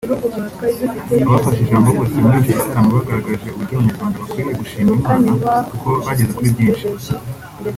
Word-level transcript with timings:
Abafashe 1.27 1.59
ijambo 1.65 1.89
bose 1.97 2.15
muri 2.23 2.37
icyo 2.39 2.53
gitaramo 2.57 2.89
bagaragaje 2.97 3.47
uburyo 3.51 3.73
Abanyarwanda 3.77 4.15
bakwiriye 4.21 4.53
gushima 4.61 4.89
Imana 4.97 5.19
kuko 5.69 5.87
bageze 6.05 6.31
kuri 6.35 6.53
byinshi 6.55 6.87